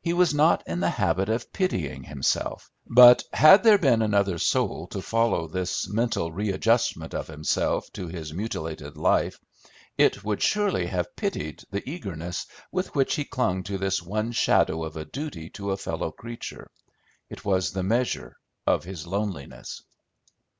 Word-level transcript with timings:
He 0.00 0.12
was 0.12 0.32
not 0.32 0.62
in 0.68 0.78
the 0.78 0.90
habit 0.90 1.28
of 1.28 1.52
pitying 1.52 2.04
himself, 2.04 2.70
but 2.86 3.24
had 3.32 3.64
there 3.64 3.78
been 3.78 4.00
another 4.00 4.38
soul 4.38 4.86
to 4.92 5.02
follow 5.02 5.48
this 5.48 5.88
mental 5.88 6.30
readjustment 6.30 7.12
of 7.14 7.26
himself 7.26 7.92
to 7.94 8.06
his 8.06 8.32
mutilated 8.32 8.96
life, 8.96 9.40
it 9.98 10.22
would 10.22 10.40
surely 10.40 10.86
have 10.86 11.16
pitied 11.16 11.64
the 11.72 11.82
eagerness 11.90 12.46
with 12.70 12.94
which 12.94 13.16
he 13.16 13.24
clung 13.24 13.64
to 13.64 13.76
this 13.76 14.00
one 14.00 14.30
shadow 14.30 14.84
of 14.84 14.96
a 14.96 15.04
duty 15.04 15.50
to 15.50 15.72
a 15.72 15.76
fellow 15.76 16.12
creature. 16.12 16.70
It 17.28 17.44
was 17.44 17.72
the 17.72 17.82
measure 17.82 18.36
of 18.68 18.84
his 18.84 19.04
loneliness. 19.04 19.82